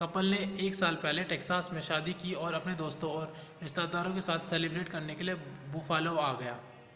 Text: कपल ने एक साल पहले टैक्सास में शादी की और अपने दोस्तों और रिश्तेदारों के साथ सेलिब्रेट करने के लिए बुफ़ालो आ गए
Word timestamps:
कपल 0.01 0.25
ने 0.25 0.37
एक 0.59 0.75
साल 0.75 0.95
पहले 0.95 1.23
टैक्सास 1.25 1.69
में 1.73 1.81
शादी 1.81 2.13
की 2.15 2.33
और 2.35 2.53
अपने 2.53 2.73
दोस्तों 2.75 3.11
और 3.11 3.33
रिश्तेदारों 3.61 4.13
के 4.13 4.21
साथ 4.21 4.47
सेलिब्रेट 4.47 4.89
करने 4.89 5.15
के 5.15 5.23
लिए 5.23 5.35
बुफ़ालो 5.71 6.15
आ 6.17 6.31
गए 6.33 6.55